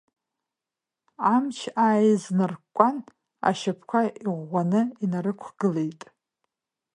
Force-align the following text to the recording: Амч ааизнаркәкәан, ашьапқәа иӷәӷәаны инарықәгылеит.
Амч 1.33 1.57
ааизнаркәкәан, 1.83 2.97
ашьапқәа 3.47 4.01
иӷәӷәаны 4.25 4.81
инарықәгылеит. 5.03 6.01